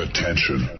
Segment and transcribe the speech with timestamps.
[0.00, 0.70] Attention.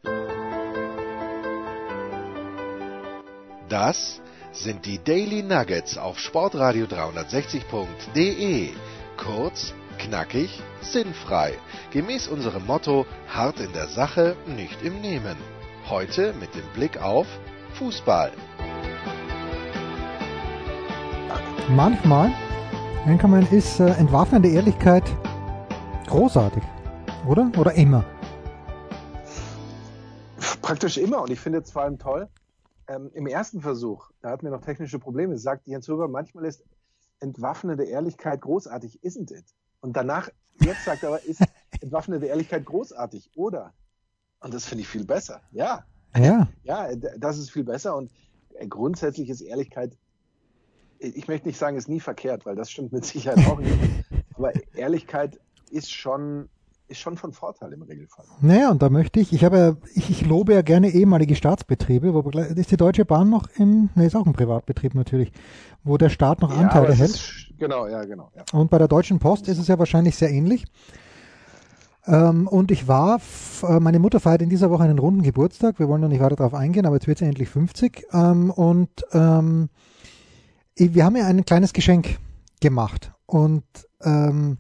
[3.69, 8.71] Das sind die Daily Nuggets auf Sportradio 360.de.
[9.19, 11.53] Kurz, knackig, sinnfrei.
[11.91, 15.37] Gemäß unserem Motto: hart in der Sache, nicht im Nehmen.
[15.91, 17.27] Heute mit dem Blick auf
[17.75, 18.33] Fußball.
[21.69, 22.33] Manchmal,
[23.07, 25.05] denke man, ist äh, entwaffnende Ehrlichkeit
[26.07, 26.63] großartig,
[27.27, 27.51] oder?
[27.59, 28.05] Oder immer?
[30.71, 32.29] Praktisch immer und ich finde es vor allem toll.
[32.87, 36.63] Ähm, Im ersten Versuch, da hatten wir noch technische Probleme, sagt Jens Huber, manchmal ist
[37.19, 39.47] entwaffnende Ehrlichkeit großartig, isn't it?
[39.81, 40.29] Und danach,
[40.61, 41.43] jetzt sagt er aber, ist
[41.81, 43.75] entwaffnende Ehrlichkeit großartig, oder?
[44.39, 45.41] Und das finde ich viel besser.
[45.51, 45.85] Ja.
[46.17, 46.47] Ja.
[46.63, 48.13] Ja, das ist viel besser und
[48.55, 49.99] äh, grundsätzlich ist Ehrlichkeit,
[51.01, 53.77] ich möchte nicht sagen, ist nie verkehrt, weil das stimmt mit Sicherheit auch nicht.
[54.35, 55.41] Aber Ehrlichkeit
[55.73, 56.49] ist schon,
[56.91, 58.25] ist schon von Vorteil im Regelfall.
[58.41, 62.13] Naja, und da möchte ich, ich habe ja, ich, ich lobe ja gerne ehemalige Staatsbetriebe,
[62.15, 65.33] wo gleich- ist die Deutsche Bahn noch im, ne, ist auch ein Privatbetrieb natürlich,
[65.85, 67.11] wo der Staat noch Anteile aber es hält.
[67.11, 68.31] Ist, genau, ja, genau.
[68.37, 68.43] Ja.
[68.53, 70.65] Und bei der Deutschen Post ist es ja wahrscheinlich sehr ähnlich.
[72.07, 73.21] Ähm, und ich war,
[73.63, 75.79] äh, meine Mutter feiert in dieser Woche einen runden Geburtstag.
[75.79, 78.07] Wir wollen noch nicht weiter darauf eingehen, aber jetzt wird sie endlich 50.
[78.13, 79.69] Ähm, und ähm,
[80.77, 82.19] wir haben ihr ein kleines Geschenk
[82.61, 83.13] gemacht.
[83.27, 83.65] Und
[84.03, 84.59] ähm,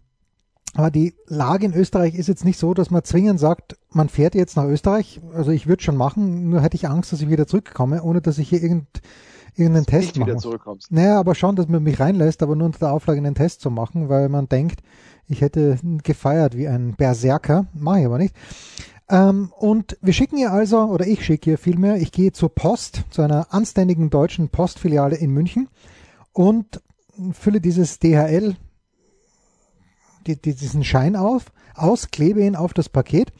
[0.74, 4.34] aber die Lage in Österreich ist jetzt nicht so, dass man zwingend sagt, man fährt
[4.34, 5.20] jetzt nach Österreich.
[5.34, 8.38] Also ich würde schon machen, nur hätte ich Angst, dass ich wieder zurückkomme, ohne dass
[8.38, 8.86] ich hier irgend,
[9.56, 10.30] irgendeinen Test Nicht mache.
[10.30, 10.92] wieder zurückkommst.
[10.92, 13.70] Naja, aber schon, dass man mich reinlässt, aber nur unter der Auflage einen Test zu
[13.70, 14.80] machen, weil man denkt,
[15.26, 17.66] ich hätte gefeiert wie ein Berserker.
[17.74, 18.34] Mache ich aber nicht.
[19.08, 23.02] Ähm, und wir schicken ihr also, oder ich schicke ihr vielmehr, ich gehe zur Post,
[23.10, 25.68] zu einer anständigen deutschen Postfiliale in München
[26.32, 26.80] und
[27.32, 28.54] fülle dieses DHL,
[30.26, 33.32] die, die, diesen Schein auf, aus, klebe ihn auf das Paket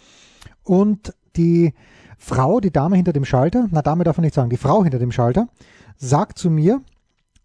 [0.62, 1.75] und die
[2.19, 4.98] Frau, die Dame hinter dem Schalter, na Dame darf man nicht sagen, die Frau hinter
[4.98, 5.48] dem Schalter,
[5.97, 6.83] sagt zu mir,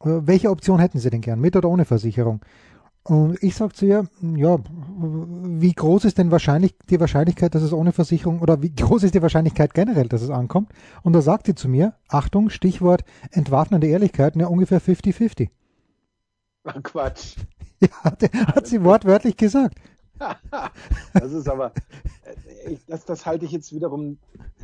[0.01, 2.41] äh, welche Option hätten Sie denn gern, mit oder ohne Versicherung?
[3.07, 7.71] Und ich sage zu ihr, ja, wie groß ist denn wahrscheinlich die Wahrscheinlichkeit, dass es
[7.71, 10.71] ohne Versicherung oder wie groß ist die Wahrscheinlichkeit generell, dass es ankommt?
[11.03, 15.49] Und da sagt sie zu mir, Achtung, Stichwort entwaffnende Ehrlichkeit, ja ungefähr 50-50.
[16.63, 17.35] Ach, Quatsch.
[17.81, 19.77] Ja, hat, hat sie wortwörtlich gesagt.
[21.13, 21.73] Das ist aber,
[22.23, 24.17] äh, ich, das, das halte ich jetzt wiederum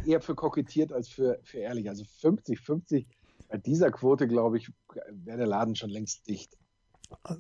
[0.06, 1.90] eher für kokettiert als für, für ehrlich.
[1.90, 3.08] Also 50, 50,
[3.50, 4.72] bei dieser Quote, glaube ich,
[5.10, 6.58] wäre der Laden schon längst dicht.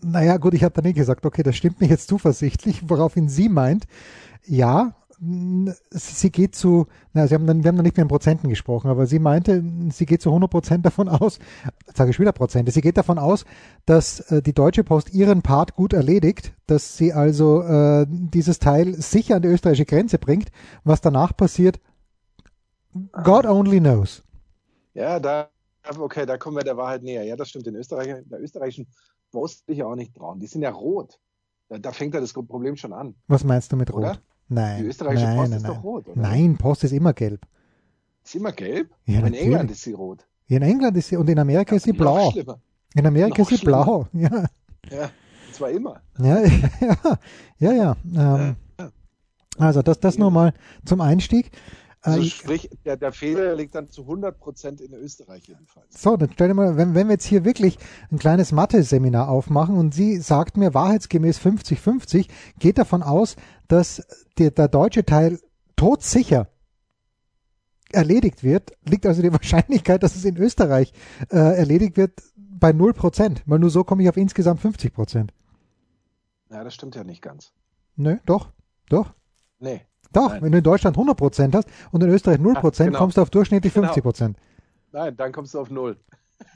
[0.01, 3.47] Naja, gut, ich habe dann nicht gesagt, okay, das stimmt mich jetzt zuversichtlich, woraufhin sie
[3.47, 3.85] meint,
[4.45, 4.95] ja,
[5.91, 8.89] sie geht zu, na, sie haben dann, wir haben dann nicht mehr in Prozenten gesprochen,
[8.89, 11.37] aber sie meinte, sie geht zu 100 Prozent davon aus,
[11.93, 13.45] sage ich wieder Prozente, sie geht davon aus,
[13.85, 18.95] dass äh, die Deutsche Post ihren Part gut erledigt, dass sie also äh, dieses Teil
[18.95, 20.51] sicher an die österreichische Grenze bringt.
[20.83, 21.79] Was danach passiert,
[23.23, 24.23] God only knows.
[24.95, 25.49] Ja, da,
[25.99, 27.23] okay, da kommen wir der Wahrheit näher.
[27.23, 27.67] Ja, das stimmt.
[27.67, 28.87] Den Österreicher, der österreichischen
[29.31, 30.39] Post ich auch nicht trauen.
[30.39, 31.19] Die sind ja rot.
[31.69, 33.15] Da, da fängt ja das Problem schon an.
[33.27, 34.17] Was meinst du mit Oder?
[34.53, 35.73] Nein, Die österreichische nein, Post nein, ist nein.
[35.75, 36.21] doch rot, oder?
[36.21, 37.41] Nein, Post ist immer gelb.
[38.23, 38.89] Ist immer gelb?
[39.05, 39.41] Ja, Aber in natürlich.
[39.45, 40.27] England ist sie rot.
[40.47, 42.31] Ja, In England ist sie und in Amerika ist sie blau.
[42.31, 42.59] schlimmer.
[42.93, 44.07] In Amerika Noch ist sie blau.
[44.13, 44.45] Ja,
[44.89, 45.09] Ja,
[45.53, 46.01] zwar immer.
[46.19, 46.41] ja,
[47.59, 47.71] ja, ja.
[47.71, 47.95] ja.
[48.15, 48.55] Ähm,
[49.57, 50.53] also das, das nur mal
[50.85, 51.51] zum Einstieg.
[52.03, 56.01] Äh, Also ich- sprich, der, der Fehler liegt dann zu 100 Prozent in Österreich jedenfalls.
[56.01, 57.77] so, dann stell dir mal, wenn, wenn wir jetzt hier wirklich
[58.11, 62.27] ein kleines Mathe-Seminar aufmachen und sie sagt mir wahrheitsgemäß 50-50,
[62.59, 63.35] geht davon aus,
[63.67, 64.01] dass
[64.39, 65.39] der, der deutsche Teil
[65.75, 66.47] todsicher
[67.91, 70.93] erledigt wird, liegt also die Wahrscheinlichkeit, dass es in Österreich
[71.29, 75.29] äh, erledigt wird, bei 0%, weil nur so komme ich auf insgesamt 50%.
[76.51, 77.53] Ja, das stimmt ja nicht ganz.
[77.95, 78.51] Nö, doch,
[78.89, 79.13] doch.
[79.59, 79.81] Nee.
[80.13, 80.41] Doch, Nein.
[80.43, 82.97] wenn du in Deutschland 100% hast und in Österreich 0%, genau.
[82.97, 83.91] kommst du auf durchschnittlich Genau.
[83.91, 84.33] 50%.
[84.91, 85.95] Nein, dann kommst du auf Null.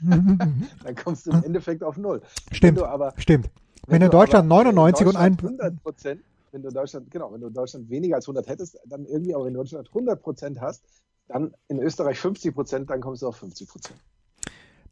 [0.02, 2.20] Dann kommst du im Endeffekt auf Null.
[2.50, 3.48] Stimmt, Wenn du aber, stimmt.
[3.86, 5.38] Wenn du in Deutschland aber 99 und ein...
[5.38, 8.78] 100 Prozent, wenn du in Deutschland, genau, wenn du in Deutschland weniger als 100 hättest,
[8.86, 10.82] dann irgendwie, aber wenn du in Deutschland 100 Prozent hast,
[11.28, 13.98] dann in Österreich 50 Prozent, dann kommst du auf 50 Prozent.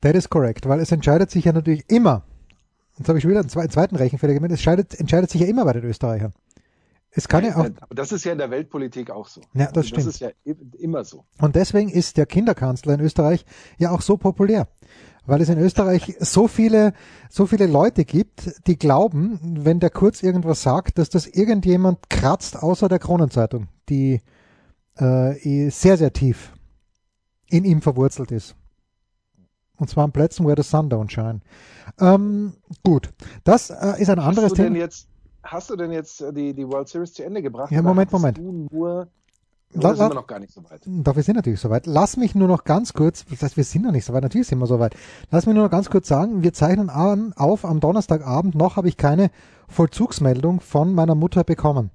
[0.01, 2.23] That is correct, weil es entscheidet sich ja natürlich immer,
[2.97, 5.65] jetzt habe ich wieder einen zwe- zweiten Rechenfehler gemeint, es entscheidet, entscheidet sich ja immer
[5.65, 6.33] bei den Österreichern.
[7.17, 9.41] Es kann ja auch, Aber das ist ja in der Weltpolitik auch so.
[9.55, 10.07] Ja, das Also stimmt.
[10.07, 10.31] Das ist ja
[10.79, 11.25] immer so.
[11.39, 13.47] und deswegen ist der Kinderkanzler in Österreich
[13.79, 14.67] ja auch so populär,
[15.25, 16.93] weil es in Österreich so viele,
[17.31, 22.61] so viele Leute gibt, die glauben, wenn der Kurz irgendwas sagt, dass das irgendjemand kratzt,
[22.61, 24.21] außer der Kronenzeitung, die
[24.97, 26.53] äh, sehr, sehr tief
[27.49, 28.57] in ihm verwurzelt ist.
[29.77, 31.41] Und zwar an Plätzen, where the sun don't shine.
[32.01, 33.13] Ähm, gut,
[33.45, 34.77] das äh, ist ein anderes Thema.
[34.77, 35.09] jetzt,
[35.45, 37.71] hast du denn jetzt äh, die, die World Series zu Ende gebracht?
[37.71, 38.39] Ja, Moment, Moment.
[38.41, 39.09] Nur, Oder
[39.75, 40.83] La- sind la- wir noch gar nicht so weit?
[40.87, 41.87] Doch, wir sind natürlich soweit.
[41.87, 44.47] Lass mich nur noch ganz kurz, das heißt, wir sind noch nicht so weit, natürlich
[44.49, 44.95] sind wir so weit.
[45.31, 48.89] Lass mich nur noch ganz kurz sagen, wir zeichnen an, auf am Donnerstagabend, noch habe
[48.89, 49.31] ich keine
[49.69, 51.91] Vollzugsmeldung von meiner Mutter bekommen.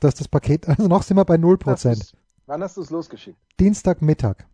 [0.00, 1.66] Dass das Paket, also noch sind wir bei 0%.
[1.66, 2.12] Hast du's-
[2.46, 3.38] Wann hast du es losgeschickt?
[3.58, 4.44] Dienstagmittag.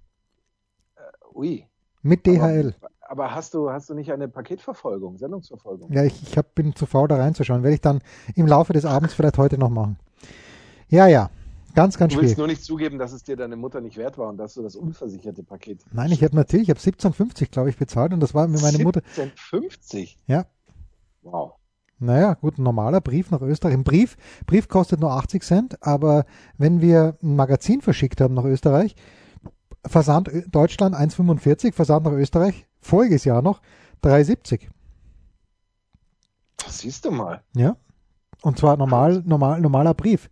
[1.34, 1.66] Ui.
[2.02, 2.75] Mit DHL.
[2.81, 5.93] Aber, aber hast du, hast du nicht eine Paketverfolgung, Sendungsverfolgung?
[5.93, 7.65] Ja, ich, ich hab, bin zu faul da reinzuschauen.
[7.65, 8.03] Werde ich dann
[8.37, 9.99] im Laufe des Abends vielleicht heute noch machen.
[10.89, 11.29] Ja, ja.
[11.75, 12.39] Ganz, ganz Du willst schwierig.
[12.39, 14.77] nur nicht zugeben, dass es dir deine Mutter nicht wert war und dass du das
[14.77, 15.81] unversicherte Paket.
[15.93, 18.79] Nein, ich habe natürlich, ich habe 17,50 glaube ich bezahlt und das war mir meine
[18.79, 19.01] Mutter.
[19.17, 20.17] 17,50.
[20.29, 20.47] Ja.
[21.23, 21.55] Wow.
[21.99, 23.75] Naja, gut, ein normaler Brief nach Österreich.
[23.75, 24.17] Ein Brief,
[24.47, 26.27] Brief kostet nur 80 Cent, aber
[26.59, 28.95] wenn wir ein Magazin verschickt haben nach Österreich,
[29.85, 33.61] Versand Deutschland 1,45, Versand nach Österreich, voriges Jahr noch
[34.03, 34.69] 3,70.
[36.65, 37.43] Das siehst du mal.
[37.55, 37.77] Ja.
[38.43, 40.31] Und zwar normal, normal, normaler Brief,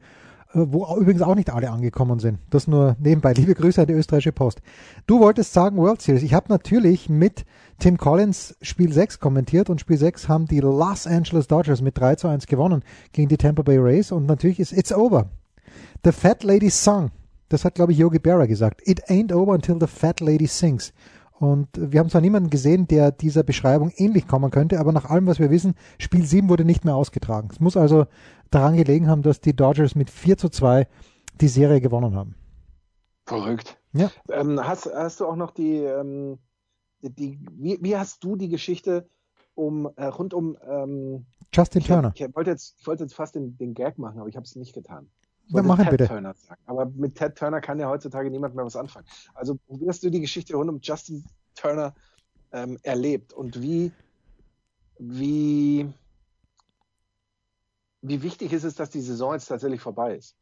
[0.55, 2.39] äh, wo übrigens auch nicht alle angekommen sind.
[2.51, 3.33] Das nur nebenbei.
[3.35, 4.61] Liebe Grüße an die österreichische Post.
[5.07, 6.23] Du wolltest sagen World Series.
[6.23, 7.45] Ich habe natürlich mit
[7.79, 12.17] Tim Collins Spiel 6 kommentiert und Spiel 6 haben die Los Angeles Dodgers mit 3
[12.17, 15.29] zu 1 gewonnen gegen die Tampa Bay Rays und natürlich ist It's over.
[16.05, 17.11] The Fat Lady Song.
[17.51, 18.83] Das hat, glaube ich, Yogi Berra gesagt.
[18.87, 20.93] It ain't over until the Fat Lady sings.
[21.39, 25.27] Und wir haben zwar niemanden gesehen, der dieser Beschreibung ähnlich kommen könnte, aber nach allem,
[25.27, 27.49] was wir wissen, Spiel 7 wurde nicht mehr ausgetragen.
[27.53, 28.07] Es muss also
[28.51, 30.89] daran gelegen haben, dass die Dodgers mit 4 zu 2
[31.41, 32.35] die Serie gewonnen haben.
[33.27, 33.79] Verrückt.
[33.93, 34.11] Ja.
[34.31, 36.39] Ähm, hast, hast du auch noch die, ähm,
[37.03, 39.09] die, wie, wie hast du die Geschichte
[39.55, 42.13] um äh, rund um ähm, Justin ich, Turner.
[42.15, 44.57] ich wollte jetzt, ich wollte jetzt fast den, den Gag machen, aber ich habe es
[44.57, 45.11] nicht getan.
[45.51, 46.07] Dann mach Ted bitte.
[46.07, 46.61] Turner sagen.
[46.67, 49.07] Aber mit Ted Turner kann ja heutzutage niemand mehr was anfangen.
[49.35, 51.25] Also wie hast du die Geschichte rund um Justin
[51.55, 51.95] Turner
[52.53, 53.93] ähm, erlebt und wie,
[54.99, 55.89] wie,
[58.03, 60.37] wie wichtig ist es, dass die Saison jetzt tatsächlich vorbei ist?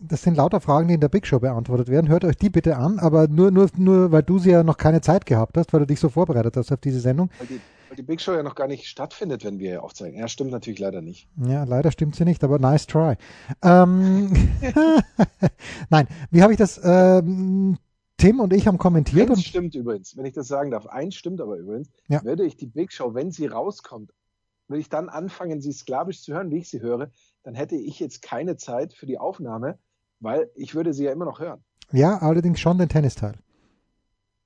[0.00, 2.08] Das sind lauter Fragen, die in der Big Show beantwortet werden.
[2.08, 5.00] Hört euch die bitte an, aber nur, nur, nur weil du sie ja noch keine
[5.00, 7.30] Zeit gehabt hast, weil du dich so vorbereitet hast auf diese Sendung.
[7.38, 7.60] Weil
[7.96, 10.18] die, Big Show ja noch gar nicht stattfindet, wenn wir aufzeigen.
[10.18, 11.28] Ja, stimmt natürlich leider nicht.
[11.46, 13.16] Ja, leider stimmt sie nicht, aber nice try.
[13.62, 14.32] Ähm,
[15.90, 16.80] Nein, wie habe ich das?
[16.82, 17.78] Ähm,
[18.18, 20.86] Tim und ich haben kommentiert Eins stimmt übrigens, wenn ich das sagen darf.
[20.86, 21.90] Eins stimmt aber übrigens.
[22.08, 22.24] Ja.
[22.24, 24.12] Würde ich die Big Show, wenn sie rauskommt,
[24.68, 27.10] würde ich dann anfangen, sie sklavisch zu hören, wie ich sie höre,
[27.42, 29.78] dann hätte ich jetzt keine Zeit für die Aufnahme,
[30.20, 31.62] weil ich würde sie ja immer noch hören.
[31.92, 33.34] ja, allerdings schon den Tennisteil.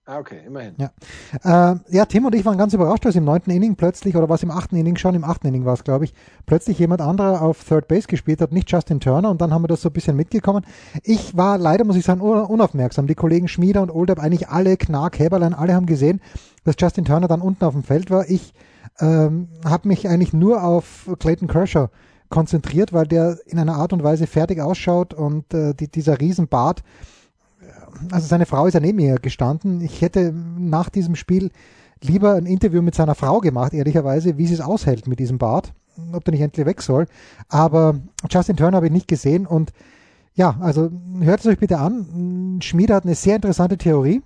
[0.06, 0.74] Ah, okay, immerhin.
[0.78, 1.72] Ja.
[1.72, 4.42] Äh, ja, Tim und ich waren ganz überrascht, als im neunten Inning plötzlich, oder was
[4.42, 6.14] im achten Inning schon, im achten Inning war es, glaube ich,
[6.46, 9.68] plötzlich jemand anderer auf Third Base gespielt hat, nicht Justin Turner, und dann haben wir
[9.68, 10.64] das so ein bisschen mitgekommen.
[11.04, 13.06] Ich war leider, muss ich sagen, un- unaufmerksam.
[13.06, 16.20] Die Kollegen Schmieder und Oldab, eigentlich alle, Knark, Heberlein, alle haben gesehen,
[16.64, 18.28] dass Justin Turner dann unten auf dem Feld war.
[18.28, 18.52] Ich
[18.98, 21.88] ähm, habe mich eigentlich nur auf Clayton Kershaw
[22.30, 26.82] konzentriert, weil der in einer Art und Weise fertig ausschaut und äh, die, dieser Riesenbart,
[28.10, 29.80] also seine Frau ist ja neben mir gestanden.
[29.80, 31.50] Ich hätte nach diesem Spiel
[32.02, 35.72] lieber ein Interview mit seiner Frau gemacht, ehrlicherweise, wie sie es aushält mit diesem Bart,
[36.12, 37.06] ob der nicht endlich weg soll.
[37.48, 38.00] Aber
[38.30, 39.72] Justin Turner habe ich nicht gesehen und
[40.34, 40.90] ja, also
[41.20, 42.58] hört es euch bitte an.
[42.62, 44.22] Schmied hat eine sehr interessante Theorie,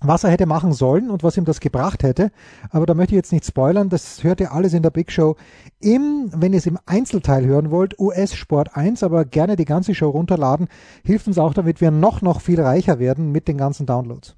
[0.00, 2.30] was er hätte machen sollen und was ihm das gebracht hätte.
[2.70, 3.88] Aber da möchte ich jetzt nicht spoilern.
[3.88, 5.36] Das hört ihr alles in der Big Show
[5.80, 9.94] im, wenn ihr es im Einzelteil hören wollt, US Sport 1, aber gerne die ganze
[9.94, 10.68] Show runterladen.
[11.04, 14.36] Hilft uns auch, damit wir noch, noch viel reicher werden mit den ganzen Downloads.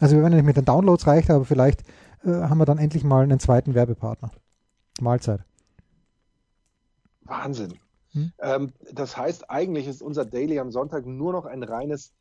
[0.00, 1.82] Also wir werden nicht mit den Downloads reich, aber vielleicht
[2.24, 4.30] äh, haben wir dann endlich mal einen zweiten Werbepartner.
[5.00, 5.40] Mahlzeit.
[7.22, 7.78] Wahnsinn.
[8.12, 8.32] Hm?
[8.40, 12.12] Ähm, das heißt, eigentlich ist unser Daily am Sonntag nur noch ein reines,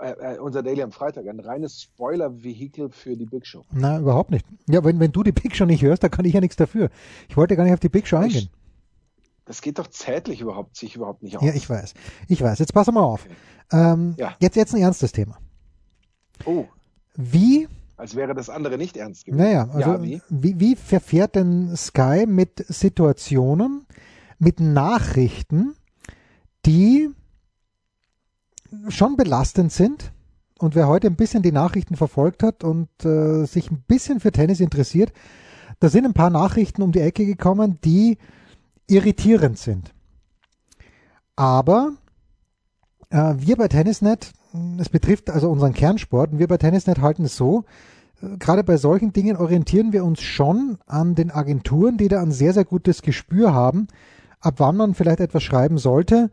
[0.00, 3.64] äh, äh, unser Daily am Freitag, ein reines Spoiler-Vehikel für die Big Show.
[3.72, 4.44] Na, überhaupt nicht.
[4.68, 6.90] Ja, wenn, wenn du die Big Show nicht hörst, da kann ich ja nichts dafür.
[7.28, 8.48] Ich wollte gar nicht auf die Big Show eingehen.
[9.46, 11.44] Das geht doch zärtlich überhaupt, sich überhaupt nicht aus.
[11.44, 11.94] Ja, ich weiß.
[12.28, 12.58] Ich weiß.
[12.58, 13.26] Jetzt pass mal auf.
[13.72, 14.34] Ähm, Ja.
[14.40, 15.38] jetzt, jetzt ein ernstes Thema.
[16.46, 16.64] Oh,
[17.14, 19.42] Wie, als wäre das andere nicht ernst gewesen.
[19.42, 20.20] naja, also ja, wie?
[20.28, 23.86] wie, wie verfährt denn Sky mit Situationen,
[24.38, 25.76] mit Nachrichten,
[26.66, 27.10] die
[28.88, 30.12] schon belastend sind?
[30.58, 34.32] Und wer heute ein bisschen die Nachrichten verfolgt hat und äh, sich ein bisschen für
[34.32, 35.12] Tennis interessiert,
[35.80, 38.18] da sind ein paar Nachrichten um die Ecke gekommen, die
[38.86, 39.92] irritierend sind.
[41.36, 41.92] Aber
[43.10, 44.32] äh, wir bei Tennisnet,
[44.78, 47.64] es betrifft also unseren Kernsport, und wir bei Tennisnet halten es so,
[48.22, 52.32] äh, gerade bei solchen Dingen orientieren wir uns schon an den Agenturen, die da ein
[52.32, 53.88] sehr, sehr gutes Gespür haben,
[54.40, 56.30] ab wann man vielleicht etwas schreiben sollte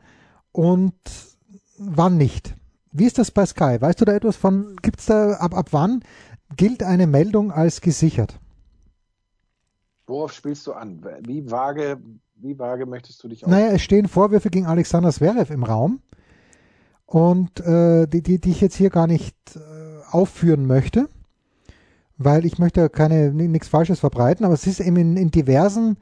[0.51, 0.93] und
[1.83, 2.55] wann nicht.
[2.91, 3.77] Wie ist das bei Sky?
[3.79, 6.03] Weißt du da etwas von, gibt's da, ab, ab wann
[6.57, 8.39] gilt eine Meldung als gesichert?
[10.07, 11.01] Worauf spielst du an?
[11.25, 11.99] Wie vage,
[12.35, 13.49] wie vage möchtest du dich aus?
[13.49, 16.01] Naja, es stehen Vorwürfe gegen Alexander Zverev im Raum.
[17.05, 19.59] und äh, die, die, die ich jetzt hier gar nicht äh,
[20.11, 21.09] aufführen möchte,
[22.17, 25.97] weil ich möchte keine nichts Falsches verbreiten, aber es ist eben in, in diversen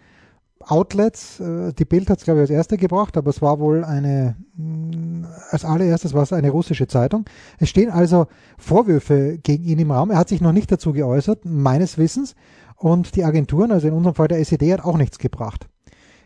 [0.60, 3.84] Outlets, äh, die Bild hat es glaube ich als erste gebracht, aber es war wohl
[3.84, 7.25] eine, mh, als allererstes war es eine russische Zeitung.
[7.58, 10.12] Es stehen also Vorwürfe gegen ihn im Raum.
[10.12, 12.36] Er hat sich noch nicht dazu geäußert, meines Wissens.
[12.75, 15.68] Und die Agenturen, also in unserem Fall der SED, hat auch nichts gebracht.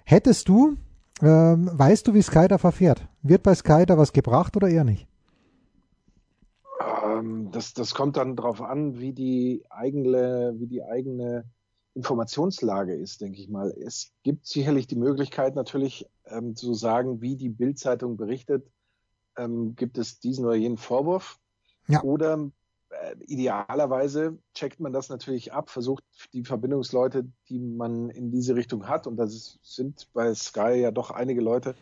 [0.05, 0.75] Hättest du,
[1.21, 3.07] ähm, weißt du, wie Sky da verfährt?
[3.21, 5.07] Wird bei Sky da was gebracht oder eher nicht?
[7.03, 11.45] Ähm, das, das kommt dann darauf an, wie die eigene, wie die eigene
[11.95, 13.71] Informationslage ist, denke ich mal.
[13.71, 18.67] Es gibt sicherlich die Möglichkeit natürlich ähm, zu sagen, wie die Bildzeitung berichtet,
[19.37, 21.39] ähm, gibt es diesen oder jenen Vorwurf.
[21.87, 22.01] Ja.
[22.01, 22.49] Oder
[22.89, 28.87] äh, idealerweise checkt man das natürlich ab, versucht die Verbindungsleute, die man in diese Richtung
[28.87, 31.75] hat, und das sind bei Sky ja doch einige Leute,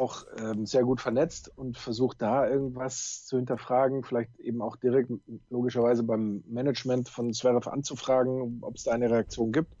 [0.00, 5.10] auch ähm, sehr gut vernetzt und versucht da irgendwas zu hinterfragen, vielleicht eben auch direkt
[5.50, 9.76] logischerweise beim Management von Zverev anzufragen, ob es da eine Reaktion gibt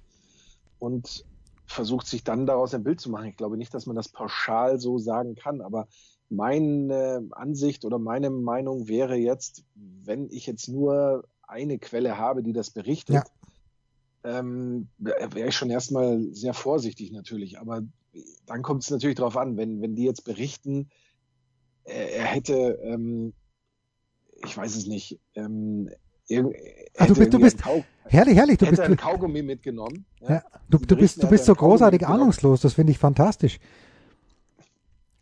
[0.78, 1.24] und
[1.66, 3.28] versucht sich dann daraus ein Bild zu machen.
[3.28, 5.88] Ich glaube nicht, dass man das pauschal so sagen kann, aber
[6.28, 12.52] meine Ansicht oder meine Meinung wäre jetzt, wenn ich jetzt nur eine Quelle habe, die
[12.52, 13.24] das berichtet,
[14.24, 14.38] ja.
[14.38, 17.58] ähm, wäre ich schon erstmal sehr vorsichtig natürlich.
[17.58, 17.82] Aber
[18.46, 20.90] dann kommt es natürlich darauf an, wenn, wenn die jetzt berichten,
[21.84, 23.32] er, er hätte, ähm,
[24.44, 25.90] ich weiß es nicht, ähm,
[26.96, 27.58] Ah, du bist, du bist
[28.04, 28.58] herrlich, herrlich.
[28.58, 30.06] Du bist ein Kaugummi mitgenommen.
[30.20, 30.30] Ja.
[30.30, 32.60] ja du, du bist, du bist so großartig ahnungslos.
[32.60, 33.58] Das finde ich fantastisch.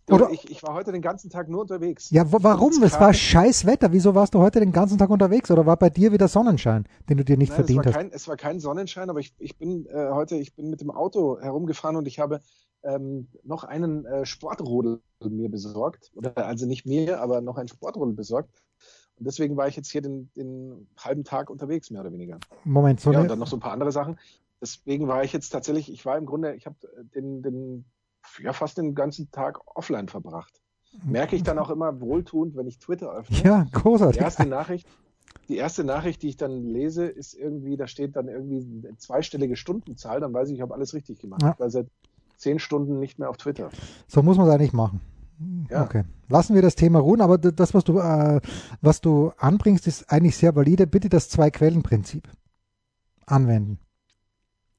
[0.08, 2.10] Oder ich, ich, war heute den ganzen Tag nur unterwegs.
[2.10, 2.82] Ja, warum?
[2.82, 3.92] Es war scheiß Wetter.
[3.92, 5.50] Wieso warst du heute den ganzen Tag unterwegs?
[5.50, 7.98] Oder war bei dir wieder Sonnenschein, den du dir nicht Nein, verdient es war hast?
[7.98, 10.90] Kein, es war kein Sonnenschein, aber ich, ich bin äh, heute, ich bin mit dem
[10.90, 12.40] Auto herumgefahren und ich habe
[12.82, 16.10] ähm, noch einen äh, Sportrodel mir besorgt.
[16.14, 18.62] Oder also nicht mir, aber noch einen Sportrodel besorgt.
[19.18, 22.38] Und deswegen war ich jetzt hier den, den halben Tag unterwegs, mehr oder weniger.
[22.64, 24.18] Moment, so Ja, und dann noch so ein paar andere Sachen.
[24.60, 26.76] Deswegen war ich jetzt tatsächlich, ich war im Grunde, ich habe
[27.14, 27.84] den, den
[28.42, 30.60] ja fast den ganzen Tag offline verbracht.
[31.04, 33.36] Merke ich dann auch immer wohltuend, wenn ich Twitter öffne.
[33.44, 34.18] Ja, großartig.
[34.18, 34.88] Die erste Nachricht,
[35.48, 39.56] die erste Nachricht, die ich dann lese, ist irgendwie, da steht dann irgendwie eine zweistellige
[39.56, 41.42] Stundenzahl, dann weiß ich, ich habe alles richtig gemacht.
[41.42, 41.52] Ja.
[41.52, 41.88] Ich war seit
[42.36, 43.70] zehn Stunden nicht mehr auf Twitter.
[44.06, 45.00] So muss man es eigentlich machen.
[45.70, 45.84] Ja.
[45.84, 46.04] Okay.
[46.28, 48.40] Lassen wir das Thema ruhen, aber das, was du, äh,
[48.80, 50.86] was du anbringst, ist eigentlich sehr valide.
[50.86, 52.28] Bitte das Zwei-Quellen-Prinzip
[53.26, 53.78] anwenden.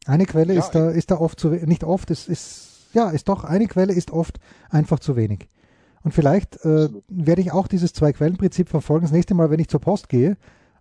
[0.06, 3.30] Eine Quelle ja, ist da, ist da oft zu, nicht oft, es ist ja, ist
[3.30, 5.50] doch, eine Quelle ist oft einfach zu wenig.
[6.04, 9.82] Und vielleicht äh, werde ich auch dieses Zwei-Quellen-Prinzip verfolgen, das nächste Mal, wenn ich zur
[9.82, 10.38] Post gehe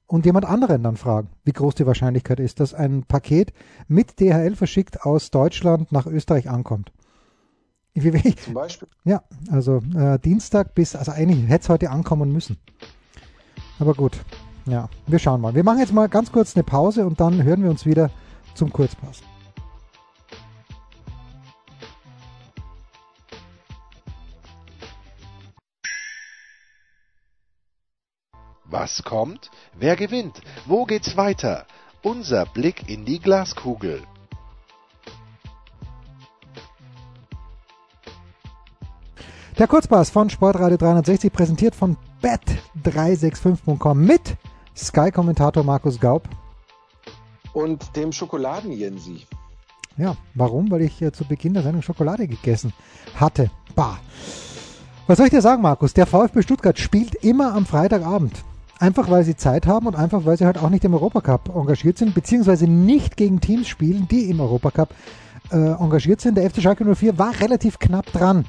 [0.06, 3.52] und jemand anderen dann fragen, wie groß die Wahrscheinlichkeit ist, dass ein Paket
[3.88, 6.92] mit DHL verschickt aus Deutschland nach Österreich ankommt.
[7.94, 8.88] Wie, Zum Beispiel?
[9.04, 12.56] Ja, also äh, Dienstag bis, also eigentlich hätte es heute ankommen müssen.
[13.80, 14.18] Aber gut,
[14.66, 15.54] ja, wir schauen mal.
[15.54, 18.10] Wir machen jetzt mal ganz kurz eine Pause und dann hören wir uns wieder
[18.54, 19.22] zum Kurzpass.
[28.70, 29.50] Was kommt?
[29.78, 30.42] Wer gewinnt?
[30.66, 31.64] Wo geht's weiter?
[32.02, 34.02] Unser Blick in die Glaskugel.
[39.58, 44.37] Der Kurzpass von Sportradio 360 präsentiert von bet365.com mit
[44.76, 46.28] Sky-Kommentator Markus Gaub.
[47.54, 49.26] Und dem Schokoladen-Jensi.
[49.96, 50.70] Ja, warum?
[50.70, 52.75] Weil ich äh, zu Beginn der Sendung Schokolade gegessen
[53.16, 53.50] hatte.
[53.75, 53.98] Bah.
[55.06, 55.94] Was soll ich dir sagen, Markus?
[55.94, 58.44] Der VfB Stuttgart spielt immer am Freitagabend.
[58.78, 61.99] Einfach weil sie Zeit haben und einfach weil sie halt auch nicht im Europacup engagiert
[61.99, 64.94] sind, beziehungsweise nicht gegen Teams spielen, die im Europacup
[65.50, 66.37] äh, engagiert sind.
[66.37, 68.44] Der FC Schalke 04 war relativ knapp dran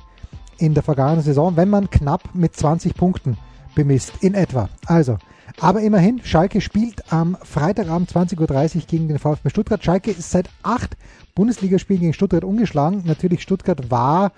[0.58, 3.38] in der vergangenen Saison, wenn man knapp mit 20 Punkten
[3.74, 4.70] bemisst, in etwa.
[4.86, 5.18] Also,
[5.60, 9.84] aber immerhin, Schalke spielt am Freitagabend 20.30 Uhr gegen den VfB Stuttgart.
[9.84, 10.96] Schalke ist seit acht
[11.36, 13.04] Bundesligaspielen gegen Stuttgart ungeschlagen.
[13.06, 14.32] Natürlich, Stuttgart war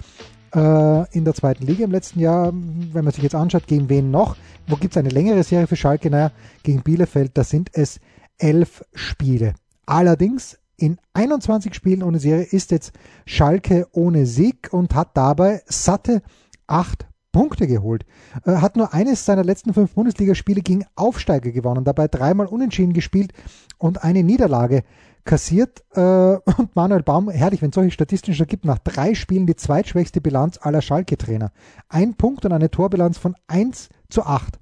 [0.54, 2.52] äh, in der zweiten Liga im letzten Jahr.
[2.54, 4.36] Wenn man sich jetzt anschaut, gegen wen noch?
[4.68, 6.10] Wo gibt es eine längere Serie für Schalke?
[6.10, 6.32] Naja,
[6.64, 8.00] gegen Bielefeld, da sind es
[8.38, 9.54] elf Spiele.
[9.86, 12.94] Allerdings in 21 Spielen ohne Serie ist jetzt
[13.26, 16.22] Schalke ohne Sieg und hat dabei satte
[16.68, 18.06] acht Punkte geholt.
[18.46, 23.34] Äh, hat nur eines seiner letzten fünf Bundesligaspiele gegen Aufsteiger gewonnen, dabei dreimal unentschieden gespielt
[23.78, 24.84] und eine Niederlage
[25.24, 25.84] kassiert.
[25.94, 26.02] Äh,
[26.58, 30.60] und Manuel Baum, herrlich, wenn es solche Statistiken gibt, nach drei Spielen die zweitschwächste Bilanz
[30.62, 31.52] aller Schalke-Trainer.
[31.90, 34.60] Ein Punkt und eine Torbilanz von 1 zu 8.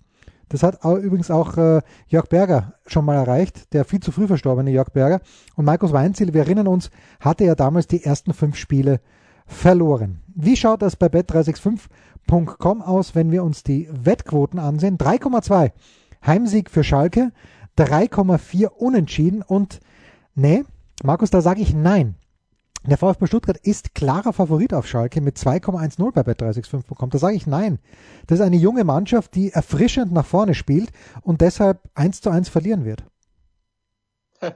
[0.49, 4.71] Das hat übrigens auch äh, Jörg Berger schon mal erreicht, der viel zu früh verstorbene
[4.71, 5.21] Jörg Berger.
[5.55, 8.99] Und Markus Weinziel, wir erinnern uns, hatte ja damals die ersten fünf Spiele
[9.45, 10.21] verloren.
[10.33, 11.81] Wie schaut das bei Bet365
[12.29, 14.97] bet365.com aus, wenn wir uns die Wettquoten ansehen.
[14.97, 15.71] 3,2
[16.25, 17.31] Heimsieg für Schalke,
[17.77, 19.79] 3,4 Unentschieden und
[20.35, 20.63] nee,
[21.03, 22.15] Markus, da sage ich nein.
[22.87, 27.09] Der VfB Stuttgart ist klarer Favorit auf Schalke mit 2,10 bei bet365.com.
[27.09, 27.79] Da sage ich nein.
[28.27, 32.49] Das ist eine junge Mannschaft, die erfrischend nach vorne spielt und deshalb 1 zu 1
[32.49, 33.03] verlieren wird.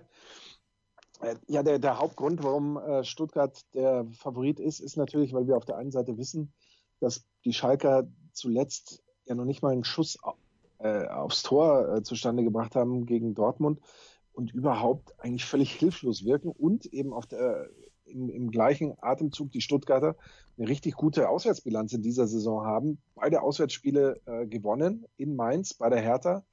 [1.47, 5.63] Ja, der, der Hauptgrund, warum äh, Stuttgart der Favorit ist, ist natürlich, weil wir auf
[5.63, 6.51] der einen Seite wissen,
[6.99, 10.17] dass die Schalker zuletzt ja noch nicht mal einen Schuss
[10.79, 13.79] äh, aufs Tor äh, zustande gebracht haben gegen Dortmund
[14.33, 17.69] und überhaupt eigentlich völlig hilflos wirken und eben auf der,
[18.05, 20.15] im, im gleichen Atemzug die Stuttgarter
[20.57, 23.01] eine richtig gute Auswärtsbilanz in dieser Saison haben.
[23.15, 26.43] Beide Auswärtsspiele äh, gewonnen in Mainz bei der Hertha.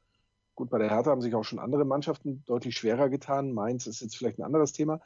[0.54, 3.52] Gut, bei der Hertha haben sich auch schon andere Mannschaften deutlich schwerer getan.
[3.52, 5.00] Mainz ist jetzt vielleicht ein anderes Thema.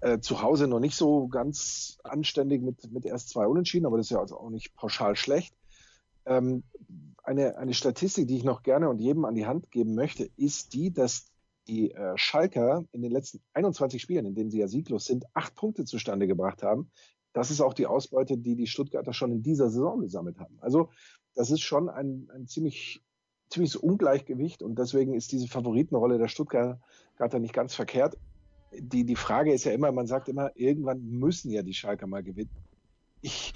[0.00, 4.06] Äh, zu Hause noch nicht so ganz anständig mit, mit erst zwei Unentschieden, aber das
[4.06, 5.54] ist ja also auch nicht pauschal schlecht.
[6.24, 6.62] Ähm,
[7.24, 10.72] eine, eine Statistik, die ich noch gerne und jedem an die Hand geben möchte, ist
[10.72, 11.26] die, dass
[11.66, 15.54] die äh, Schalker in den letzten 21 Spielen, in denen sie ja sieglos sind, acht
[15.54, 16.90] Punkte zustande gebracht haben.
[17.32, 20.58] Das ist auch die Ausbeute, die die Stuttgarter schon in dieser Saison gesammelt haben.
[20.60, 20.90] Also
[21.34, 23.02] das ist schon ein, ein ziemlich
[23.50, 28.16] ziemliches Ungleichgewicht und deswegen ist diese Favoritenrolle der Stuttgarter nicht ganz verkehrt.
[28.72, 32.22] Die, die Frage ist ja immer, man sagt immer, irgendwann müssen ja die Schalker mal
[32.22, 32.50] gewinnen.
[33.22, 33.54] Ich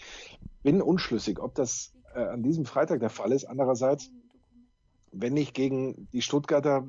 [0.62, 3.45] bin unschlüssig, ob das äh, an diesem Freitag der Fall ist.
[3.45, 4.11] Andererseits,
[5.12, 6.87] wenn nicht gegen die Stuttgarter,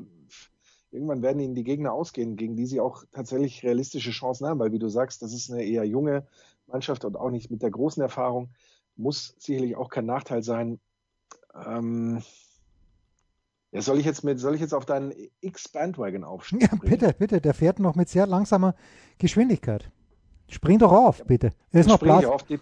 [0.92, 4.72] irgendwann werden ihnen die Gegner ausgehen, gegen die sie auch tatsächlich realistische Chancen haben, weil
[4.72, 6.26] wie du sagst, das ist eine eher junge
[6.68, 8.50] Mannschaft und auch nicht mit der großen Erfahrung.
[8.96, 10.80] Muss sicherlich auch kein Nachteil sein.
[11.66, 12.22] Ähm,
[13.74, 16.70] ja, soll ich jetzt mit, soll ich jetzt auf deinen X-Bandwagon aufspringen?
[16.72, 17.42] Ja, bitte, bitte.
[17.42, 18.76] Der fährt noch mit sehr langsamer
[19.18, 19.90] Geschwindigkeit.
[20.48, 21.52] Spring doch auf, bitte.
[21.72, 22.26] Er ist noch Platz.
[22.26, 22.44] auf.
[22.44, 22.60] Die,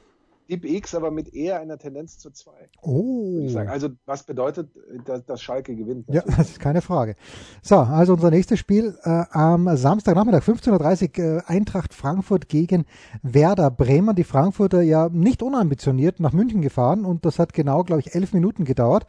[0.51, 2.69] Deep X, aber mit eher einer Tendenz zu zwei.
[2.81, 3.45] Oh.
[3.45, 3.57] Ich.
[3.57, 4.69] Also was bedeutet,
[5.05, 6.09] dass, dass Schalke gewinnt?
[6.09, 6.29] Natürlich.
[6.29, 7.15] Ja, das ist keine Frage.
[7.61, 12.85] So, also unser nächstes Spiel äh, am Samstagnachmittag 15.30 Uhr äh, Eintracht Frankfurt gegen
[13.24, 14.13] Werder Bremen.
[14.13, 18.33] Die Frankfurter ja nicht unambitioniert nach München gefahren und das hat genau, glaube ich, elf
[18.33, 19.05] Minuten gedauert.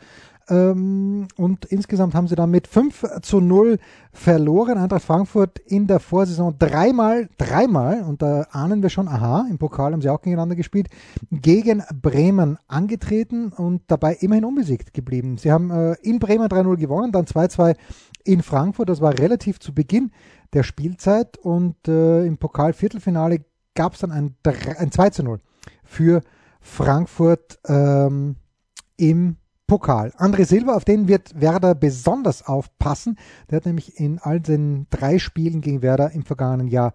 [0.53, 3.79] Ähm, und insgesamt haben sie dann mit 5 zu 0
[4.13, 4.77] verloren.
[4.77, 9.93] Eintracht Frankfurt in der Vorsaison dreimal, dreimal, und da ahnen wir schon, aha, im Pokal
[9.93, 10.89] haben sie auch gegeneinander gespielt,
[11.31, 15.39] gegen Bremen angetreten und dabei immerhin unbesiegt geblieben.
[15.39, 17.75] Sie haben äh, in Bremen 3-0 gewonnen, dann 2-2
[18.25, 18.91] in Frankfurt.
[18.91, 20.11] Das war relativ zu Beginn
[20.53, 24.37] der Spielzeit und äh, im Pokal-Viertelfinale gab es dann ein,
[24.77, 25.41] ein 2 0
[25.83, 26.21] für
[26.61, 28.37] Frankfurt ähm,
[28.99, 29.37] im
[29.73, 30.13] Pokal.
[30.19, 33.17] André Silva, auf den wird Werder besonders aufpassen.
[33.49, 36.93] Der hat nämlich in all den drei Spielen gegen Werder im vergangenen Jahr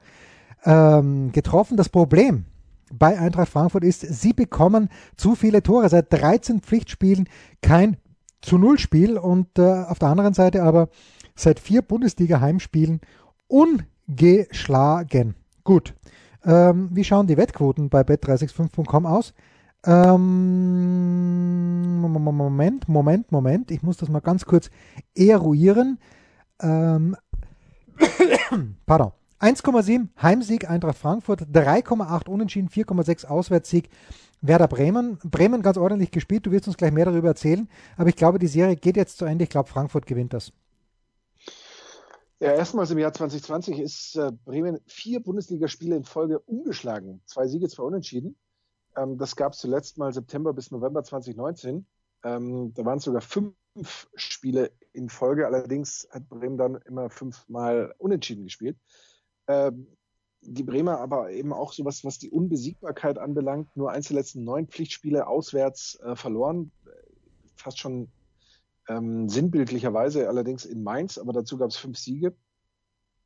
[0.64, 1.76] ähm, getroffen.
[1.76, 2.46] Das Problem
[2.94, 5.90] bei Eintracht Frankfurt ist, sie bekommen zu viele Tore.
[5.90, 7.28] Seit 13 Pflichtspielen
[7.64, 7.98] kein
[8.42, 10.90] zu Null Spiel und äh, auf der anderen Seite aber
[11.36, 13.02] seit vier Bundesliga-Heimspielen
[13.48, 15.34] ungeschlagen.
[15.64, 15.96] Gut.
[16.46, 19.34] Ähm, wie schauen die Wettquoten bei bet365.com aus?
[19.86, 21.28] Ähm,
[22.02, 23.72] Moment, Moment, Moment.
[23.72, 24.70] Ich muss das mal ganz kurz
[25.16, 26.00] eruieren.
[26.62, 27.16] Ähm,
[28.86, 29.12] pardon.
[29.40, 33.90] 1,7 Heimsieg Eintracht Frankfurt, 3,8 Unentschieden, 4,6 Auswärtssieg
[34.42, 35.20] Werder Bremen.
[35.24, 38.48] Bremen ganz ordentlich gespielt, du wirst uns gleich mehr darüber erzählen, aber ich glaube, die
[38.48, 39.44] Serie geht jetzt zu Ende.
[39.44, 40.52] Ich glaube, Frankfurt gewinnt das.
[42.40, 47.22] Ja, erstmals im Jahr 2020 ist äh, Bremen vier Bundesligaspiele in Folge umgeschlagen.
[47.26, 48.36] Zwei Siege, zwei Unentschieden.
[48.98, 51.86] Ähm, das gab es zuletzt mal September bis November 2019.
[52.24, 53.56] Ähm, da waren es sogar fünf
[54.16, 55.46] Spiele in Folge.
[55.46, 58.78] Allerdings hat Bremen dann immer fünfmal unentschieden gespielt.
[59.48, 59.88] Ähm,
[60.42, 64.68] die Bremer aber eben auch sowas, was die Unbesiegbarkeit anbelangt, nur eins der letzten neun
[64.68, 66.72] Pflichtspiele auswärts äh, verloren.
[67.56, 68.12] Fast schon
[68.88, 72.36] ähm, sinnbildlicherweise, allerdings in Mainz, aber dazu gab es fünf Siege.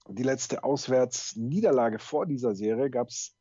[0.07, 3.35] Die letzte Auswärtsniederlage vor dieser Serie gab es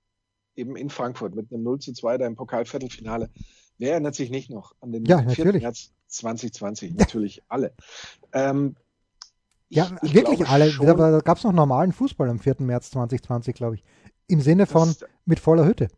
[0.60, 3.30] eben in Frankfurt mit einem 0 zu 2 da im Pokalviertelfinale.
[3.78, 5.54] Wer erinnert sich nicht noch an den ja, 4.
[5.54, 6.94] März 2020?
[6.94, 7.72] Natürlich alle.
[8.32, 8.76] Ähm,
[9.70, 10.70] ja, ich, wirklich alle.
[10.70, 12.56] Schon, da gab es noch normalen Fußball am 4.
[12.58, 13.84] März 2020, glaube ich.
[14.26, 15.88] Im Sinne von das, mit voller Hütte.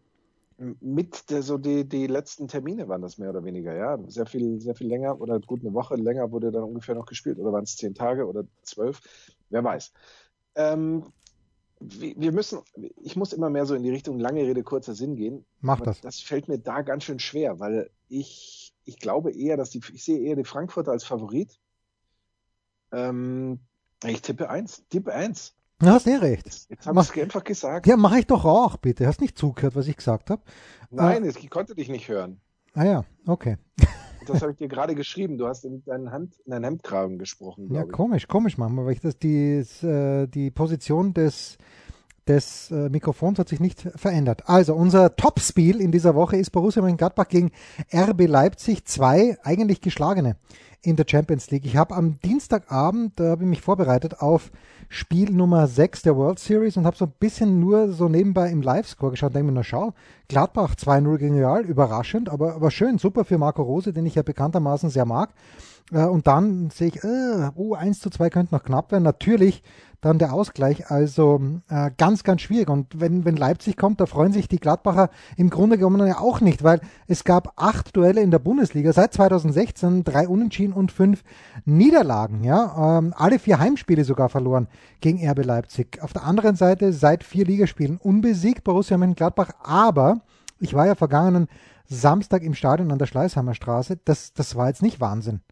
[0.58, 3.98] Mit der, so die, die letzten Termine waren das mehr oder weniger, ja.
[4.06, 7.38] Sehr viel, sehr viel länger oder gut eine Woche länger wurde dann ungefähr noch gespielt.
[7.38, 9.00] Oder waren es zehn Tage oder zwölf?
[9.50, 9.92] Wer weiß.
[10.54, 11.04] Ähm,
[11.82, 12.60] wir müssen,
[13.02, 15.44] ich muss immer mehr so in die Richtung lange Rede, kurzer Sinn gehen.
[15.60, 16.00] Mach das.
[16.00, 20.04] Das fällt mir da ganz schön schwer, weil ich, ich glaube eher, dass die, ich
[20.04, 21.58] sehe eher die Frankfurter als Favorit.
[22.92, 23.60] Ähm,
[24.04, 25.54] ich tippe eins, tippe eins.
[25.78, 26.46] Du hast eh recht.
[26.68, 27.86] Jetzt habe ich einfach gesagt.
[27.86, 29.06] Ja, mache ich doch auch, bitte.
[29.06, 30.42] Hast nicht zugehört, was ich gesagt habe?
[30.90, 32.40] Nein, äh, ich konnte dich nicht hören.
[32.74, 33.58] Ah ja, okay.
[34.26, 35.38] Das habe ich dir gerade geschrieben.
[35.38, 37.72] Du hast in deinen, Hand, in deinen Hemdkragen gesprochen.
[37.72, 41.58] Ja, komisch, komisch manchmal, weil ich das die, äh, die Position des
[42.32, 44.48] des äh, Mikrofons hat sich nicht verändert.
[44.48, 47.50] Also unser Topspiel in dieser Woche ist Borussia Mönchengladbach gegen
[47.94, 50.36] RB Leipzig, zwei eigentlich geschlagene
[50.82, 51.64] in der Champions League.
[51.64, 54.50] Ich habe am Dienstagabend, da habe ich mich vorbereitet auf
[54.88, 58.62] Spiel Nummer 6 der World Series und habe so ein bisschen nur so nebenbei im
[58.62, 59.34] Live-Score geschaut.
[59.34, 59.94] Denke mir, na schau,
[60.28, 64.22] Gladbach 2-0 gegen Real, überraschend, aber, aber schön, super für Marco Rose, den ich ja
[64.22, 65.30] bekanntermaßen sehr mag.
[65.90, 69.04] Und dann sehe ich, äh, oh, 1 zu 2 könnte noch knapp werden.
[69.04, 69.62] Natürlich
[70.02, 70.90] dann der Ausgleich.
[70.90, 71.40] Also
[71.70, 72.68] äh, ganz, ganz schwierig.
[72.68, 76.40] Und wenn, wenn Leipzig kommt, da freuen sich die Gladbacher im Grunde genommen ja auch
[76.40, 81.22] nicht, weil es gab acht Duelle in der Bundesliga seit 2016, drei Unentschieden und fünf
[81.64, 82.44] Niederlagen.
[82.44, 84.68] Ja, ähm, alle vier Heimspiele sogar verloren
[85.00, 86.02] gegen RB Leipzig.
[86.02, 89.50] Auf der anderen Seite seit vier Ligaspielen unbesiegt Borussia Mönchengladbach.
[89.62, 90.20] Aber
[90.58, 91.48] ich war ja vergangenen
[91.86, 93.98] Samstag im Stadion an der Schleißheimer Straße.
[94.04, 95.42] Das, das war jetzt nicht Wahnsinn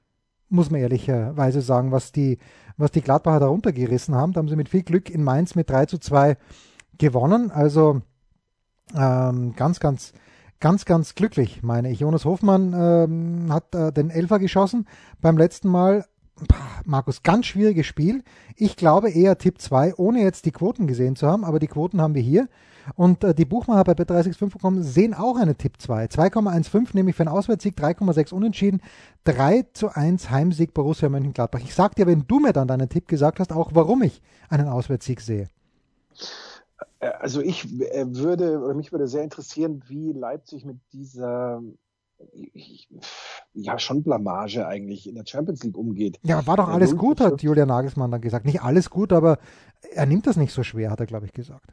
[0.51, 2.39] muss man ehrlicherweise sagen, was die,
[2.77, 4.33] was die Gladbacher da runtergerissen haben.
[4.33, 6.37] Da haben sie mit viel Glück in Mainz mit 3 zu 2
[6.99, 7.51] gewonnen.
[7.51, 8.03] Also
[8.95, 10.13] ähm, ganz, ganz,
[10.59, 12.01] ganz, ganz glücklich, meine ich.
[12.01, 14.87] Jonas Hofmann ähm, hat äh, den Elfer geschossen
[15.21, 16.05] beim letzten Mal.
[16.85, 18.23] Markus, ganz schwieriges Spiel.
[18.57, 22.01] Ich glaube eher Tipp 2, ohne jetzt die Quoten gesehen zu haben, aber die Quoten
[22.01, 22.49] haben wir hier.
[22.95, 26.07] Und äh, die Buchmacher bei bet365.com sehen auch eine Tipp 2.
[26.07, 28.81] 2,15 nämlich für einen Auswärtssieg, 3,6 Unentschieden,
[29.25, 31.61] 3 zu 1 Heimsieg Borussia Mönchengladbach.
[31.61, 34.69] Ich sag dir, wenn du mir dann deinen Tipp gesagt hast, auch warum ich einen
[34.69, 35.49] Auswärtssieg sehe.
[37.01, 41.63] Äh, also ich äh, würde, oder mich würde sehr interessieren, wie Leipzig mit dieser
[43.53, 46.19] ja, schon Blamage eigentlich in der Champions League umgeht.
[46.23, 48.47] Ja, war doch alles gut, hat Julian Nagelsmann dann gesagt.
[48.47, 49.39] Nicht alles gut, aber
[49.93, 51.73] er nimmt das nicht so schwer, hat er, glaube ich, gesagt.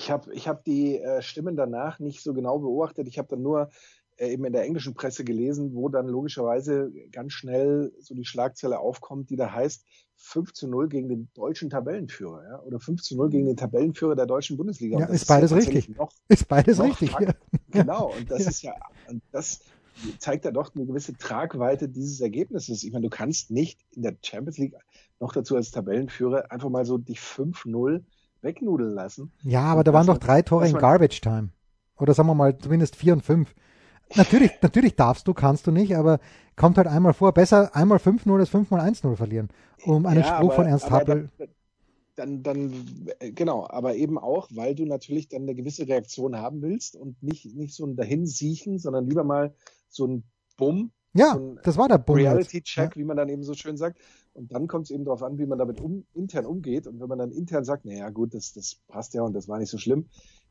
[0.00, 3.06] Ich habe ich hab die äh, Stimmen danach nicht so genau beobachtet.
[3.06, 3.70] Ich habe dann nur
[4.16, 8.78] äh, eben in der englischen Presse gelesen, wo dann logischerweise ganz schnell so die Schlagzeile
[8.78, 9.84] aufkommt, die da heißt
[10.16, 12.62] 5 zu 0 gegen den deutschen Tabellenführer ja?
[12.62, 15.00] oder 5 zu 0 gegen den Tabellenführer der deutschen Bundesliga.
[15.00, 15.90] Ja, ist beides richtig.
[15.90, 17.12] Noch, ist beides richtig.
[17.18, 17.32] Ja.
[17.72, 18.50] Genau, und das ja.
[18.50, 18.74] ist ja,
[19.30, 19.60] das
[20.18, 22.82] zeigt ja doch eine gewisse Tragweite dieses Ergebnisses.
[22.82, 24.74] Ich meine, du kannst nicht in der Champions League
[25.20, 28.02] noch dazu als Tabellenführer einfach mal so dich 5-0
[28.42, 29.32] wegnudeln lassen.
[29.42, 31.50] Ja, aber da waren doch drei Tore in Garbage Time.
[31.98, 33.54] Oder sagen wir mal zumindest vier und fünf.
[34.16, 36.18] Natürlich, natürlich darfst du, kannst du nicht, aber
[36.56, 37.32] kommt halt einmal vor.
[37.32, 39.48] Besser einmal 5-0 als 5 mal 1-0 verlieren.
[39.84, 41.30] Um einen ja, Spruch aber, von Ernst Happel.
[42.16, 46.60] Dann, dann, äh, genau, aber eben auch, weil du natürlich dann eine gewisse Reaktion haben
[46.60, 49.54] willst und nicht, nicht so ein Dahinsiechen, sondern lieber mal
[49.88, 50.24] so ein
[50.56, 50.90] Bumm.
[51.12, 52.16] Ja, so das war der Bumm.
[52.16, 52.96] Reality-Check, ja.
[52.96, 53.98] wie man dann eben so schön sagt.
[54.32, 56.86] Und dann kommt es eben darauf an, wie man damit um, intern umgeht.
[56.86, 59.58] Und wenn man dann intern sagt, naja gut, das, das passt ja und das war
[59.58, 60.06] nicht so schlimm,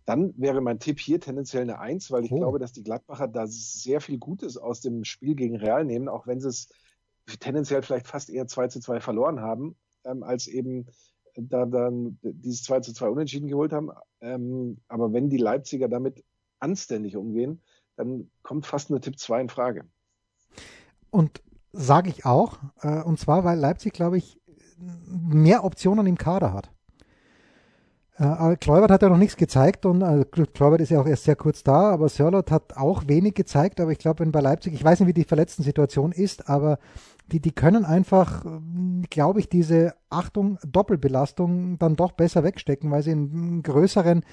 [0.06, 2.38] dann wäre mein Tipp hier tendenziell eine Eins, weil ich oh.
[2.38, 6.28] glaube, dass die Gladbacher da sehr viel Gutes aus dem Spiel gegen Real nehmen, auch
[6.28, 6.69] wenn sie es
[7.39, 10.88] tendenziell vielleicht fast eher 2 zu 2 verloren haben, ähm, als eben
[11.36, 13.91] da dann dieses 2 zu 2 Unentschieden geholt haben.
[14.19, 16.24] Ähm, aber wenn die Leipziger damit
[16.60, 17.62] anständig umgehen,
[17.95, 19.86] dann kommt fast nur Tipp 2 in Frage.
[21.12, 21.41] Und
[21.72, 22.60] sage ich auch.
[22.82, 24.39] Äh, und zwar, weil Leipzig, glaube ich,
[24.78, 26.72] mehr Optionen im Kader hat.
[28.19, 31.38] Äh, Kleubert hat ja noch nichts gezeigt und äh, Kleubert ist ja auch erst sehr
[31.38, 34.84] kurz da, aber Sörlot hat auch wenig gezeigt, aber ich glaube, wenn bei Leipzig, ich
[34.84, 36.80] weiß nicht, wie die verletzten Situation ist, aber
[37.32, 38.43] die, die können einfach,
[39.10, 44.24] glaube ich, diese Achtung, Doppelbelastung dann doch besser wegstecken, weil sie einen größeren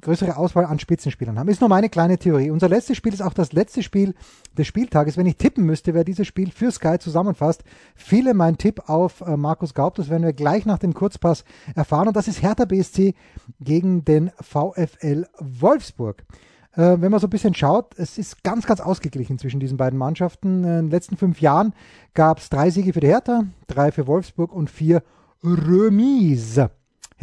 [0.00, 1.48] größere Auswahl an Spitzenspielern haben.
[1.48, 2.50] Ist nur meine kleine Theorie.
[2.50, 4.14] Unser letztes Spiel ist auch das letzte Spiel
[4.58, 5.16] des Spieltages.
[5.16, 7.62] Wenn ich tippen müsste, wer dieses Spiel für Sky zusammenfasst,
[7.94, 9.94] fiele mein Tipp auf äh, Markus Gaub.
[9.94, 11.44] Das werden wir gleich nach dem Kurzpass
[11.76, 12.08] erfahren.
[12.08, 13.14] Und das ist Hertha BSC
[13.60, 16.24] gegen den VfL Wolfsburg.
[16.72, 19.98] Äh, wenn man so ein bisschen schaut, es ist ganz, ganz ausgeglichen zwischen diesen beiden
[19.98, 20.64] Mannschaften.
[20.64, 21.74] In den letzten fünf Jahren
[22.14, 25.04] gab es drei Siege für die Hertha, drei für Wolfsburg und vier
[25.44, 26.70] Remise.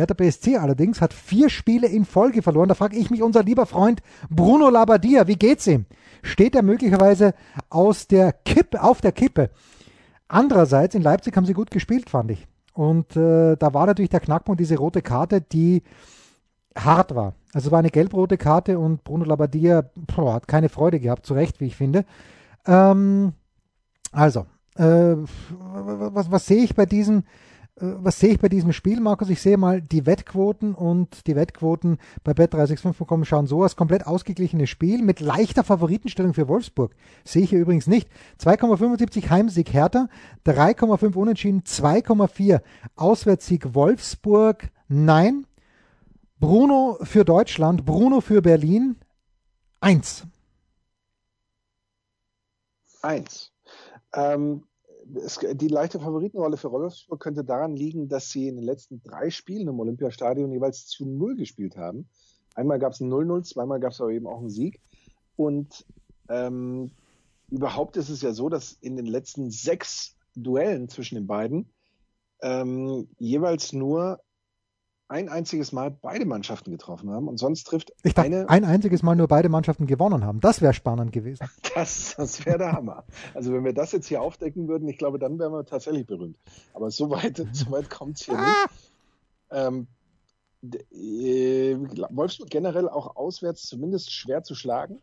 [0.01, 2.69] Hertha BSC allerdings hat vier Spiele in Folge verloren.
[2.69, 5.85] Da frage ich mich, unser lieber Freund Bruno Labbadia, wie geht's ihm?
[6.23, 7.33] Steht er möglicherweise
[7.69, 9.49] aus der Kippe, auf der Kippe?
[10.27, 12.47] Andererseits, in Leipzig haben sie gut gespielt, fand ich.
[12.73, 15.83] Und äh, da war natürlich der Knackpunkt diese rote Karte, die
[16.75, 17.33] hart war.
[17.53, 19.83] Also es war eine gelb-rote Karte und Bruno Labbadia
[20.15, 22.05] boah, hat keine Freude gehabt, zu Recht, wie ich finde.
[22.65, 23.33] Ähm,
[24.11, 24.45] also,
[24.77, 25.15] äh,
[25.59, 29.29] was, was sehe ich bei diesen äh, was sehe ich bei diesem Spiel, Markus?
[29.29, 33.75] Ich sehe mal die Wettquoten und die Wettquoten bei bet365.com schauen so aus.
[33.75, 36.93] Komplett ausgeglichenes Spiel mit leichter Favoritenstellung für Wolfsburg.
[37.23, 38.10] Sehe ich hier übrigens nicht.
[38.39, 40.10] 2,75 Heimsieg Hertha,
[40.45, 42.62] 3,5 Unentschieden, 2,4
[42.95, 44.69] Auswärtssieg Wolfsburg.
[44.88, 45.47] Nein.
[46.39, 48.97] Bruno für Deutschland, Bruno für Berlin.
[49.79, 50.27] 1.
[53.01, 53.51] Eins.
[54.13, 54.63] Ähm,
[55.15, 59.30] es, die leichte Favoritenrolle für Wolfsburg könnte daran liegen, dass sie in den letzten drei
[59.30, 62.08] Spielen im Olympiastadion jeweils zu Null gespielt haben.
[62.56, 64.80] Einmal gab es ein 0-0, zweimal gab es aber eben auch einen Sieg.
[65.36, 65.86] Und
[66.30, 66.91] ähm,
[67.50, 71.69] überhaupt ist es ja so, dass in den letzten sechs Duellen zwischen den beiden
[72.41, 74.19] ähm, jeweils nur
[75.12, 79.04] ein einziges Mal beide Mannschaften getroffen haben und sonst trifft ich dachte, eine, ein einziges
[79.04, 80.39] Mal nur beide Mannschaften gewonnen haben.
[80.39, 81.47] Das wäre spannend gewesen.
[81.74, 83.06] Das, das wäre der Hammer.
[83.34, 86.38] Also wenn wir das jetzt hier aufdecken würden, ich glaube, dann wären wir tatsächlich berühmt.
[86.74, 88.45] Aber so weit, so weit kommt es hier ah.
[88.45, 88.67] nicht.
[89.52, 89.88] Ähm,
[90.91, 91.78] äh,
[92.10, 95.00] Wolfsburg generell auch auswärts zumindest schwer zu schlagen.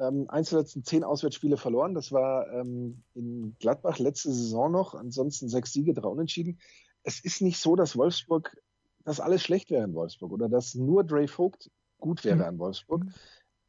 [0.00, 1.94] Ähm, eins der letzten zehn Auswärtsspiele verloren.
[1.94, 4.94] Das war ähm, in Gladbach letzte Saison noch.
[4.94, 6.58] Ansonsten sechs Siege, drei Unentschieden.
[7.04, 8.56] Es ist nicht so, dass Wolfsburg
[9.04, 12.42] dass alles schlecht wäre in Wolfsburg oder dass nur Dre Vogt gut wäre mhm.
[12.42, 13.04] an Wolfsburg.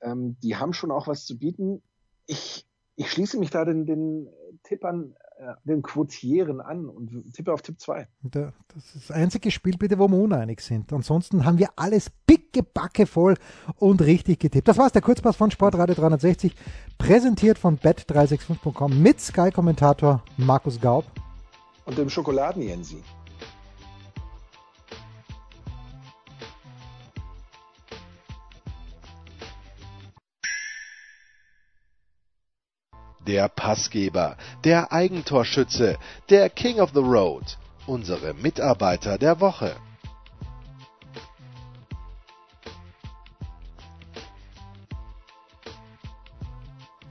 [0.02, 1.82] Ähm, die haben schon auch was zu bieten.
[2.26, 2.66] Ich,
[2.96, 4.28] ich schließe mich da den, den
[4.64, 8.08] Tippern, äh, den Quotieren an und tippe auf Tipp 2.
[8.22, 8.54] Das
[8.86, 10.92] ist das einzige Spiel, bitte, wo wir uneinig sind.
[10.94, 13.36] Ansonsten haben wir alles picke Backe voll
[13.76, 14.68] und richtig getippt.
[14.68, 16.56] Das war's, der Kurzpass von Sportradio 360,
[16.98, 21.06] präsentiert von bet365.com mit Sky-Kommentator Markus Gaub.
[21.86, 23.04] Und dem Schokoladen-Jensi.
[33.32, 35.98] Der Passgeber, der Eigentorschütze,
[36.30, 39.74] der King of the Road, unsere Mitarbeiter der Woche.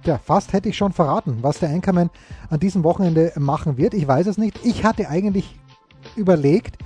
[0.05, 2.11] Ja, fast hätte ich schon verraten, was der Anchorman
[2.51, 3.95] an diesem Wochenende machen wird.
[3.95, 4.63] Ich weiß es nicht.
[4.63, 5.59] Ich hatte eigentlich
[6.17, 6.77] überlegt,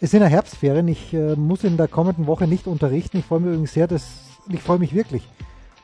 [0.00, 3.18] es sind ja Herbstferien, ich äh, muss in der kommenden Woche nicht unterrichten.
[3.18, 4.06] Ich freue mich übrigens sehr, dass,
[4.48, 5.28] ich freue mich wirklich,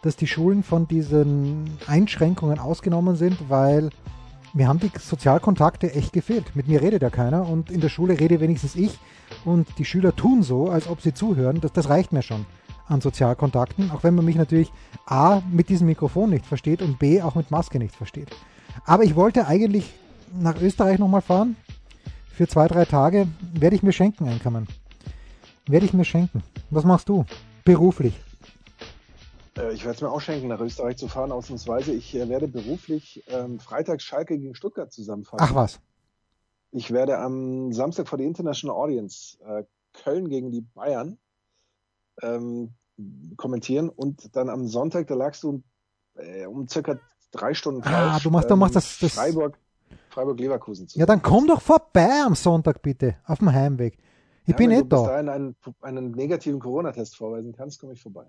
[0.07, 3.91] dass die Schulen von diesen Einschränkungen ausgenommen sind, weil
[4.55, 6.55] mir haben die Sozialkontakte echt gefehlt.
[6.55, 9.01] Mit mir redet ja keiner und in der Schule rede wenigstens ich
[9.45, 11.61] und die Schüler tun so, als ob sie zuhören.
[11.61, 12.47] Das, das reicht mir schon
[12.87, 14.71] an Sozialkontakten, auch wenn man mich natürlich
[15.07, 18.29] A mit diesem Mikrofon nicht versteht und B auch mit Maske nicht versteht.
[18.85, 19.93] Aber ich wollte eigentlich
[20.41, 21.57] nach Österreich nochmal fahren.
[22.31, 24.69] Für zwei, drei Tage werde ich mir schenken einkommen.
[25.67, 26.45] Werde ich mir schenken.
[26.71, 27.25] Was machst du?
[27.65, 28.15] Beruflich.
[29.57, 31.93] Äh, ich werde es mir auch schenken, nach Österreich zu fahren, ausnahmsweise.
[31.93, 35.47] Ich äh, werde beruflich ähm, Freitag Schalke gegen Stuttgart zusammenfassen.
[35.49, 35.81] Ach was.
[36.73, 41.19] Ich werde am Samstag vor die International Audience äh, Köln gegen die Bayern
[42.23, 42.75] ähm,
[43.37, 45.63] kommentieren und dann am Sonntag, da lagst du
[46.15, 46.99] äh, um circa
[47.31, 47.95] drei Stunden falsch.
[47.95, 49.59] Ah, du machst, ähm, du machst das, das Freiburg,
[50.11, 50.99] Freiburg Leverkusen zu.
[50.99, 53.99] Ja, dann komm doch vorbei am Sonntag bitte, auf dem Heimweg.
[54.45, 55.17] Ich ja, bin eh da.
[55.17, 58.27] Wenn du bis einen, einen negativen Corona-Test vorweisen kannst, komme ich vorbei.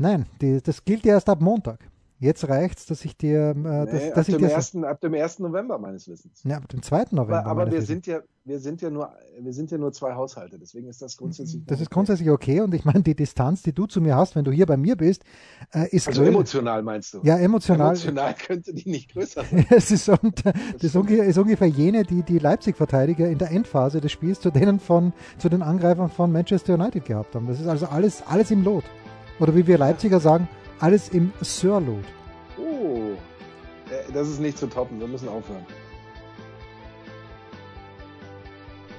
[0.00, 1.78] Nein, die, das gilt ja erst ab Montag.
[2.18, 5.00] Jetzt reicht's, dass ich dir, äh, nee, dass, dass ab, ich dem dir ersten, ab
[5.00, 5.38] dem 1.
[5.40, 6.42] November meines Wissens.
[6.44, 7.06] Ja, ab dem 2.
[7.12, 7.46] November.
[7.46, 10.58] Aber, aber wir sind ja, wir sind ja nur, wir sind ja nur zwei Haushalte,
[10.58, 11.64] deswegen ist das grundsätzlich.
[11.66, 11.94] Das ist okay.
[11.94, 14.66] grundsätzlich okay und ich meine, die Distanz, die du zu mir hast, wenn du hier
[14.66, 15.22] bei mir bist,
[15.72, 16.32] äh, ist Also größer.
[16.32, 17.20] emotional meinst du?
[17.22, 17.90] Ja, emotional.
[17.90, 19.66] Emotional könnte die nicht größer sein.
[19.70, 24.00] es ist, und, das ist, ungefähr, ist ungefähr jene, die die Leipzig-Verteidiger in der Endphase
[24.00, 27.46] des Spiels zu denen von, zu den Angreifern von Manchester United gehabt haben.
[27.46, 28.84] Das ist also alles, alles im Lot.
[29.40, 30.48] Oder wie wir Leipziger sagen,
[30.78, 32.04] alles im Sirlot.
[32.58, 33.12] Oh,
[33.90, 35.00] äh, das ist nicht zu toppen.
[35.00, 35.66] Wir müssen aufhören.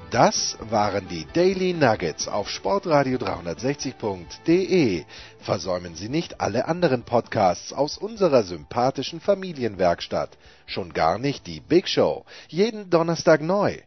[0.10, 5.06] Das waren die Daily Nuggets auf Sportradio 360.de.
[5.40, 10.38] Versäumen Sie nicht alle anderen Podcasts aus unserer sympathischen Familienwerkstatt.
[10.66, 12.26] Schon gar nicht die Big Show.
[12.50, 13.78] Jeden Donnerstag neu.